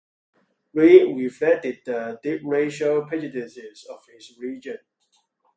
[0.73, 4.79] Reed reflected the deep racial prejudices of his region.